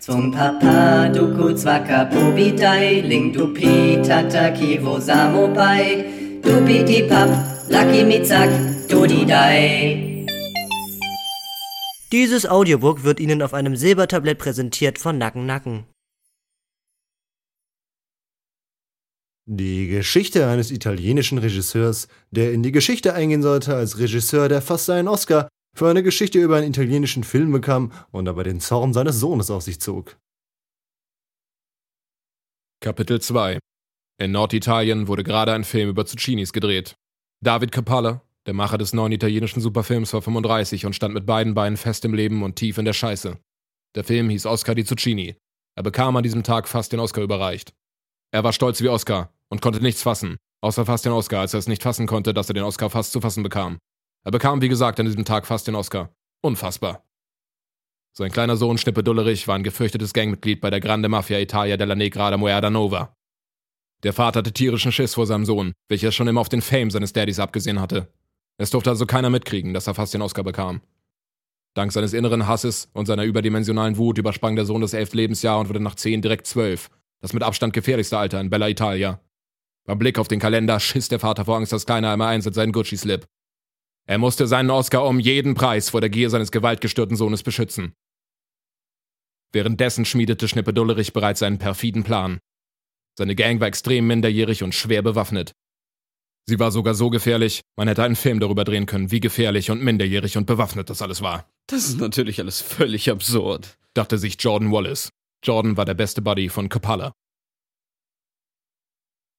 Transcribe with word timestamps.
Zum 0.00 0.30
Papa 0.30 1.08
duku 1.08 1.52
zwaka 1.54 2.04
pobidai, 2.06 3.02
ling 3.02 3.32
du 3.32 3.52
pi 3.52 3.98
tata 4.06 4.52
kivo 4.52 5.00
samo 5.00 5.52
pai, 5.54 6.40
du 6.42 6.54
piti 6.66 7.02
pap, 7.08 7.28
lucky 7.68 8.04
mitzak, 8.04 8.48
dodidai. 8.88 10.26
Dieses 12.12 12.46
Audiobook 12.46 13.02
wird 13.04 13.20
Ihnen 13.20 13.42
auf 13.42 13.52
einem 13.52 13.76
Silbertablett 13.76 14.38
präsentiert 14.38 14.98
von 14.98 15.18
Nacken 15.18 15.46
Nacken. 15.46 15.84
Die 19.50 19.88
Geschichte 19.88 20.46
eines 20.46 20.70
italienischen 20.70 21.38
Regisseurs, 21.38 22.06
der 22.30 22.52
in 22.52 22.62
die 22.62 22.72
Geschichte 22.72 23.14
eingehen 23.14 23.42
sollte 23.42 23.74
als 23.74 23.98
Regisseur, 23.98 24.48
der 24.48 24.62
fast 24.62 24.86
seinen 24.86 25.08
Oscar 25.08 25.48
für 25.78 25.88
eine 25.88 26.02
Geschichte 26.02 26.40
über 26.40 26.56
einen 26.56 26.70
italienischen 26.70 27.22
Film 27.22 27.52
bekam 27.52 27.92
und 28.10 28.24
dabei 28.24 28.42
den 28.42 28.60
Zorn 28.60 28.92
seines 28.92 29.20
Sohnes 29.20 29.50
auf 29.50 29.62
sich 29.62 29.80
zog. 29.80 30.18
Kapitel 32.80 33.20
2 33.20 33.58
In 34.20 34.32
Norditalien 34.32 35.06
wurde 35.06 35.22
gerade 35.22 35.52
ein 35.52 35.64
Film 35.64 35.88
über 35.88 36.04
Zucchinis 36.04 36.52
gedreht. 36.52 36.96
David 37.44 37.70
Capalla, 37.70 38.22
der 38.46 38.54
Macher 38.54 38.76
des 38.78 38.92
neuen 38.92 39.12
italienischen 39.12 39.60
Superfilms, 39.60 40.12
war 40.12 40.22
35 40.22 40.84
und 40.84 40.94
stand 40.94 41.14
mit 41.14 41.26
beiden 41.26 41.54
Beinen 41.54 41.76
fest 41.76 42.04
im 42.04 42.12
Leben 42.12 42.42
und 42.42 42.56
tief 42.56 42.78
in 42.78 42.84
der 42.84 42.92
Scheiße. 42.92 43.38
Der 43.94 44.04
Film 44.04 44.30
hieß 44.30 44.46
Oscar 44.46 44.74
di 44.74 44.84
Zucchini. 44.84 45.36
Er 45.76 45.84
bekam 45.84 46.16
an 46.16 46.24
diesem 46.24 46.42
Tag 46.42 46.66
fast 46.66 46.92
den 46.92 47.00
Oscar 47.00 47.22
überreicht. 47.22 47.72
Er 48.32 48.42
war 48.42 48.52
stolz 48.52 48.82
wie 48.82 48.88
Oscar 48.88 49.32
und 49.48 49.62
konnte 49.62 49.80
nichts 49.80 50.02
fassen, 50.02 50.38
außer 50.60 50.84
fast 50.86 51.04
den 51.04 51.12
Oscar, 51.12 51.40
als 51.40 51.54
er 51.54 51.60
es 51.60 51.68
nicht 51.68 51.84
fassen 51.84 52.08
konnte, 52.08 52.34
dass 52.34 52.50
er 52.50 52.54
den 52.54 52.64
Oscar 52.64 52.90
fast 52.90 53.12
zu 53.12 53.20
fassen 53.20 53.44
bekam. 53.44 53.78
Er 54.28 54.30
bekam, 54.30 54.60
wie 54.60 54.68
gesagt, 54.68 55.00
an 55.00 55.06
diesem 55.06 55.24
Tag 55.24 55.46
fast 55.46 55.66
den 55.68 55.74
Oscar. 55.74 56.10
Unfassbar. 56.42 57.02
Sein 58.12 58.30
kleiner 58.30 58.58
Sohn 58.58 58.76
Schnippe 58.76 59.02
Dullerich 59.02 59.48
war 59.48 59.54
ein 59.54 59.62
gefürchtetes 59.62 60.12
Gangmitglied 60.12 60.60
bei 60.60 60.68
der 60.68 60.80
Grande 60.80 61.08
Mafia 61.08 61.38
Italia 61.38 61.78
della 61.78 61.94
Negra 61.94 62.30
da 62.30 62.36
Muerda 62.36 62.68
Nova. 62.68 63.16
Der 64.02 64.12
Vater 64.12 64.40
hatte 64.40 64.52
tierischen 64.52 64.92
Schiss 64.92 65.14
vor 65.14 65.24
seinem 65.24 65.46
Sohn, 65.46 65.72
welcher 65.88 66.12
schon 66.12 66.28
immer 66.28 66.42
auf 66.42 66.50
den 66.50 66.60
Fame 66.60 66.90
seines 66.90 67.14
Daddys 67.14 67.38
abgesehen 67.38 67.80
hatte. 67.80 68.12
Es 68.58 68.68
durfte 68.68 68.90
also 68.90 69.06
keiner 69.06 69.30
mitkriegen, 69.30 69.72
dass 69.72 69.86
er 69.86 69.94
fast 69.94 70.12
den 70.12 70.20
Oscar 70.20 70.44
bekam. 70.44 70.82
Dank 71.72 71.92
seines 71.92 72.12
inneren 72.12 72.46
Hasses 72.46 72.90
und 72.92 73.06
seiner 73.06 73.24
überdimensionalen 73.24 73.96
Wut 73.96 74.18
übersprang 74.18 74.56
der 74.56 74.66
Sohn 74.66 74.82
das 74.82 74.92
elfte 74.92 75.16
Lebensjahr 75.16 75.58
und 75.58 75.70
wurde 75.70 75.80
nach 75.80 75.94
zehn 75.94 76.20
direkt 76.20 76.46
zwölf, 76.46 76.90
das 77.22 77.32
mit 77.32 77.42
Abstand 77.42 77.72
gefährlichste 77.72 78.18
Alter 78.18 78.42
in 78.42 78.50
Bella 78.50 78.68
Italia. 78.68 79.22
Beim 79.86 79.98
Blick 79.98 80.18
auf 80.18 80.28
den 80.28 80.38
Kalender 80.38 80.80
schiss 80.80 81.08
der 81.08 81.18
Vater 81.18 81.46
vor 81.46 81.56
Angst, 81.56 81.72
dass 81.72 81.86
keiner 81.86 82.12
einmal 82.12 82.34
eins 82.34 82.44
in 82.44 82.52
seinen 82.52 82.72
Gucci-Slip. 82.72 83.26
Er 84.08 84.16
musste 84.16 84.46
seinen 84.46 84.70
Oscar 84.70 85.04
um 85.04 85.20
jeden 85.20 85.54
Preis 85.54 85.90
vor 85.90 86.00
der 86.00 86.08
Gier 86.08 86.30
seines 86.30 86.50
gewaltgestörten 86.50 87.14
Sohnes 87.14 87.42
beschützen. 87.42 87.92
Währenddessen 89.52 90.06
schmiedete 90.06 90.48
Schnippe 90.48 90.72
Dullerich 90.72 91.12
bereits 91.12 91.42
einen 91.42 91.58
perfiden 91.58 92.04
Plan. 92.04 92.38
Seine 93.18 93.34
Gang 93.34 93.60
war 93.60 93.68
extrem 93.68 94.06
minderjährig 94.06 94.62
und 94.62 94.74
schwer 94.74 95.02
bewaffnet. 95.02 95.52
Sie 96.46 96.58
war 96.58 96.70
sogar 96.70 96.94
so 96.94 97.10
gefährlich, 97.10 97.60
man 97.76 97.86
hätte 97.86 98.02
einen 98.02 98.16
Film 98.16 98.40
darüber 98.40 98.64
drehen 98.64 98.86
können, 98.86 99.10
wie 99.10 99.20
gefährlich 99.20 99.70
und 99.70 99.82
minderjährig 99.82 100.38
und 100.38 100.46
bewaffnet 100.46 100.88
das 100.88 101.02
alles 101.02 101.20
war. 101.20 101.46
Das 101.66 101.86
ist 101.86 102.00
natürlich 102.00 102.40
alles 102.40 102.62
völlig 102.62 103.10
absurd, 103.10 103.76
dachte 103.92 104.16
sich 104.16 104.36
Jordan 104.40 104.72
Wallace. 104.72 105.10
Jordan 105.44 105.76
war 105.76 105.84
der 105.84 105.94
beste 105.94 106.22
Buddy 106.22 106.48
von 106.48 106.70
Capalla. 106.70 107.12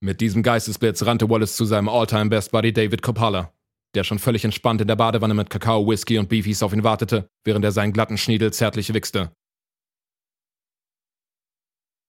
Mit 0.00 0.22
diesem 0.22 0.42
Geistesblitz 0.42 1.04
rannte 1.04 1.28
Wallace 1.28 1.56
zu 1.56 1.66
seinem 1.66 1.90
All-Time 1.90 2.30
Best 2.30 2.50
Buddy 2.50 2.72
David 2.72 3.02
Coppola 3.02 3.53
der 3.94 4.04
schon 4.04 4.18
völlig 4.18 4.44
entspannt 4.44 4.80
in 4.80 4.88
der 4.88 4.96
Badewanne 4.96 5.34
mit 5.34 5.50
Kakao, 5.50 5.86
Whisky 5.86 6.18
und 6.18 6.28
Beefies 6.28 6.62
auf 6.62 6.72
ihn 6.72 6.84
wartete, 6.84 7.28
während 7.44 7.64
er 7.64 7.72
seinen 7.72 7.92
glatten 7.92 8.18
Schniedel 8.18 8.52
zärtlich 8.52 8.92
wichste. 8.92 9.32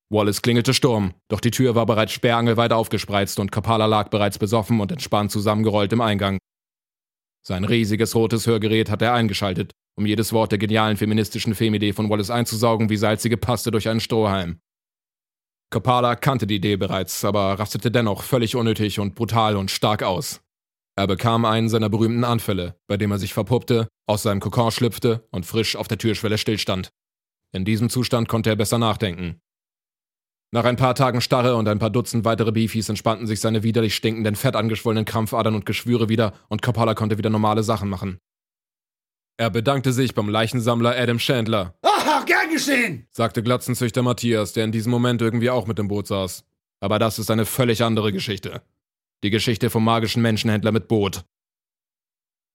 Wallace 0.08 0.40
klingelte 0.40 0.72
Sturm, 0.72 1.14
doch 1.28 1.40
die 1.40 1.50
Tür 1.50 1.74
war 1.74 1.84
bereits 1.84 2.12
sperrangelweit 2.12 2.72
aufgespreizt 2.72 3.40
und 3.40 3.50
Kapala 3.50 3.86
lag 3.86 4.08
bereits 4.08 4.38
besoffen 4.38 4.80
und 4.80 4.92
entspannt 4.92 5.32
zusammengerollt 5.32 5.92
im 5.92 6.00
Eingang. 6.00 6.38
Sein 7.44 7.64
riesiges 7.64 8.14
rotes 8.14 8.46
Hörgerät 8.46 8.90
hatte 8.90 9.06
er 9.06 9.14
eingeschaltet, 9.14 9.72
um 9.96 10.06
jedes 10.06 10.32
Wort 10.32 10.52
der 10.52 10.58
genialen 10.58 10.96
feministischen 10.96 11.54
Filmidee 11.54 11.92
von 11.92 12.08
Wallace 12.08 12.30
einzusaugen 12.30 12.88
wie 12.88 12.96
salzige 12.96 13.36
Paste 13.36 13.70
durch 13.70 13.88
einen 13.88 14.00
Strohhalm. 14.00 14.60
Kapala 15.70 16.14
kannte 16.14 16.46
die 16.46 16.56
Idee 16.56 16.76
bereits, 16.76 17.24
aber 17.24 17.58
rastete 17.58 17.90
dennoch 17.90 18.22
völlig 18.22 18.54
unnötig 18.54 19.00
und 19.00 19.16
brutal 19.16 19.56
und 19.56 19.72
stark 19.72 20.04
aus. 20.04 20.40
Er 20.98 21.06
bekam 21.06 21.44
einen 21.44 21.68
seiner 21.68 21.90
berühmten 21.90 22.24
Anfälle, 22.24 22.80
bei 22.86 22.96
dem 22.96 23.10
er 23.10 23.18
sich 23.18 23.34
verpuppte, 23.34 23.88
aus 24.06 24.22
seinem 24.22 24.40
Kokon 24.40 24.70
schlüpfte 24.70 25.28
und 25.30 25.44
frisch 25.44 25.76
auf 25.76 25.88
der 25.88 25.98
Türschwelle 25.98 26.38
stillstand. 26.38 26.90
In 27.52 27.66
diesem 27.66 27.90
Zustand 27.90 28.28
konnte 28.28 28.48
er 28.48 28.56
besser 28.56 28.78
nachdenken. 28.78 29.40
Nach 30.52 30.64
ein 30.64 30.76
paar 30.76 30.94
Tagen 30.94 31.20
Starre 31.20 31.56
und 31.56 31.68
ein 31.68 31.78
paar 31.78 31.90
Dutzend 31.90 32.24
weitere 32.24 32.50
Beefies 32.50 32.88
entspannten 32.88 33.26
sich 33.26 33.40
seine 33.40 33.62
widerlich 33.62 33.94
stinkenden, 33.94 34.36
fettangeschwollenen 34.36 35.04
Krampfadern 35.04 35.54
und 35.54 35.66
Geschwüre 35.66 36.08
wieder 36.08 36.32
und 36.48 36.62
Coppola 36.62 36.94
konnte 36.94 37.18
wieder 37.18 37.30
normale 37.30 37.62
Sachen 37.62 37.90
machen. 37.90 38.18
Er 39.38 39.50
bedankte 39.50 39.92
sich 39.92 40.14
beim 40.14 40.30
Leichensammler 40.30 40.96
Adam 40.96 41.18
Chandler. 41.18 41.74
Ach, 41.82 42.24
gern 42.24 42.50
geschehen! 42.50 43.06
sagte 43.10 43.42
Glatzenzüchter 43.42 44.02
Matthias, 44.02 44.54
der 44.54 44.64
in 44.64 44.72
diesem 44.72 44.92
Moment 44.92 45.20
irgendwie 45.20 45.50
auch 45.50 45.66
mit 45.66 45.78
im 45.78 45.88
Boot 45.88 46.06
saß. 46.06 46.44
Aber 46.80 46.98
das 46.98 47.18
ist 47.18 47.30
eine 47.30 47.44
völlig 47.44 47.82
andere 47.82 48.12
Geschichte. 48.12 48.62
Die 49.24 49.30
Geschichte 49.30 49.70
vom 49.70 49.84
magischen 49.84 50.22
Menschenhändler 50.22 50.72
mit 50.72 50.88
Boot. 50.88 51.24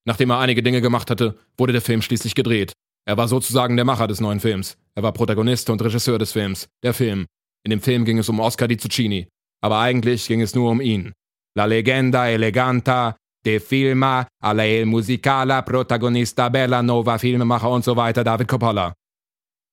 Nachdem 0.06 0.32
er 0.32 0.40
einige 0.40 0.64
Dinge 0.64 0.82
gemacht 0.82 1.10
hatte, 1.10 1.38
wurde 1.58 1.74
der 1.74 1.82
Film 1.82 2.02
schließlich 2.02 2.36
gedreht. 2.36 2.74
Er 3.06 3.18
war 3.18 3.28
sozusagen 3.28 3.76
der 3.76 3.86
Macher 3.86 4.08
des 4.08 4.20
neuen 4.20 4.40
Films. 4.40 4.78
Er 4.96 5.04
war 5.04 5.14
Protagonist 5.14 5.70
und 5.70 5.82
Regisseur 5.82 6.20
des 6.20 6.32
Films. 6.32 6.68
Der 6.84 6.94
Film. 6.94 7.26
In 7.64 7.72
dem 7.72 7.82
Film 7.82 8.06
ging 8.06 8.18
es 8.18 8.30
um 8.30 8.40
Oscar 8.40 8.68
di 8.68 8.78
Zucchini. 8.78 9.28
Aber 9.62 9.80
eigentlich 9.80 10.28
ging 10.28 10.42
es 10.42 10.56
nur 10.56 10.72
um 10.72 10.82
ihn. 10.82 11.14
La 11.56 11.66
legenda 11.66 12.30
eleganta 12.30 13.16
de 13.44 13.60
filma 13.60 14.28
alla 14.42 14.66
el 14.66 14.86
musicala 14.86 15.62
protagonista 15.64 16.50
bella 16.50 16.82
nova 16.82 17.18
Filmemacher 17.18 17.70
und 17.70 17.84
so 17.84 17.96
weiter 17.96 18.24
David 18.24 18.48
Coppola. 18.48 18.94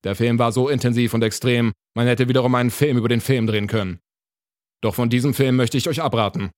Der 0.05 0.15
Film 0.15 0.39
war 0.39 0.53
so 0.53 0.69
intensiv 0.69 1.15
und 1.15 1.23
extrem, 1.23 1.73
man 1.95 2.07
hätte 2.07 2.29
wiederum 2.29 2.55
einen 2.55 2.71
Film 2.71 2.99
über 2.99 3.09
den 3.09 3.21
Film 3.21 3.47
drehen 3.47 3.67
können. 3.67 4.01
Doch 4.81 4.95
von 4.95 5.11
diesem 5.11 5.35
Film 5.35 5.57
möchte 5.57 5.77
ich 5.77 5.89
euch 5.89 6.01
abraten. 6.01 6.51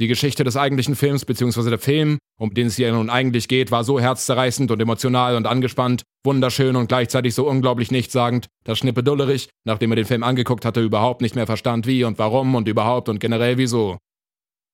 Die 0.00 0.08
Geschichte 0.08 0.42
des 0.42 0.56
eigentlichen 0.56 0.96
Films 0.96 1.24
bzw. 1.24 1.68
der 1.70 1.78
Film, 1.78 2.18
um 2.38 2.54
den 2.54 2.68
es 2.68 2.76
hier 2.76 2.92
nun 2.92 3.10
eigentlich 3.10 3.46
geht, 3.46 3.70
war 3.70 3.84
so 3.84 4.00
herzzerreißend 4.00 4.70
und 4.70 4.80
emotional 4.80 5.36
und 5.36 5.46
angespannt, 5.46 6.02
wunderschön 6.24 6.76
und 6.76 6.88
gleichzeitig 6.88 7.34
so 7.34 7.46
unglaublich 7.46 7.90
nichtssagend, 7.90 8.46
dass 8.64 8.78
Schnippe 8.78 9.02
Dullerich, 9.02 9.48
nachdem 9.64 9.92
er 9.92 9.96
den 9.96 10.06
Film 10.06 10.22
angeguckt 10.22 10.64
hatte, 10.64 10.80
überhaupt 10.80 11.20
nicht 11.20 11.36
mehr 11.36 11.46
verstand, 11.46 11.86
wie 11.86 12.04
und 12.04 12.18
warum 12.18 12.54
und 12.54 12.68
überhaupt 12.68 13.08
und 13.08 13.20
generell 13.20 13.58
wieso. 13.58 13.98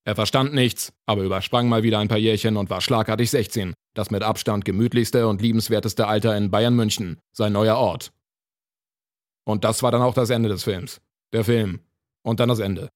Er 0.05 0.15
verstand 0.15 0.55
nichts, 0.55 0.93
aber 1.05 1.23
übersprang 1.23 1.69
mal 1.69 1.83
wieder 1.83 1.99
ein 1.99 2.09
paar 2.09 2.17
Jährchen 2.17 2.56
und 2.56 2.71
war 2.71 2.81
schlagartig 2.81 3.29
16, 3.31 3.75
das 3.95 4.11
mit 4.11 4.23
Abstand 4.23 4.65
gemütlichste 4.65 5.29
und 5.29 5.43
liebenswerteste 5.43 6.06
Alter 6.06 6.37
in 6.37 6.50
Bayern 6.50 6.75
München, 6.75 7.19
sein 7.33 7.53
neuer 7.53 7.77
Ort. 7.77 8.12
Und 9.45 9.65
das 9.65 9.83
war 9.83 9.91
dann 9.91 10.03
auch 10.03 10.15
das 10.15 10.31
Ende 10.31 10.49
des 10.49 10.65
Films. 10.65 11.00
Der 11.33 11.45
Film. 11.45 11.81
Und 12.23 12.41
dann 12.41 12.49
das 12.49 12.59
Ende. 12.59 12.89